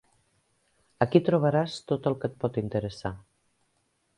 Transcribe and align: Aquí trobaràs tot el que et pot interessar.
Aquí 1.05 1.21
trobaràs 1.27 1.75
tot 1.91 2.09
el 2.13 2.17
que 2.25 2.31
et 2.33 2.41
pot 2.45 2.59
interessar. 2.63 3.13